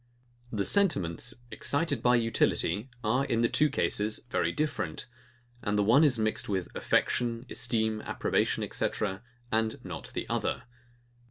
The 0.51 0.65
sentiments, 0.65 1.35
excited 1.51 2.01
by 2.01 2.15
utility, 2.15 2.89
are, 3.03 3.23
in 3.23 3.41
the 3.41 3.47
two 3.47 3.69
cases, 3.69 4.25
very 4.31 4.51
different; 4.51 5.05
and 5.61 5.77
the 5.77 5.83
one 5.83 6.03
is 6.03 6.17
mixed 6.17 6.49
with 6.49 6.75
affection, 6.75 7.45
esteem, 7.51 8.01
approbation, 8.01 8.67
&c., 8.71 8.87
and 9.51 9.79
not 9.85 10.07
the 10.13 10.27
other. 10.27 10.63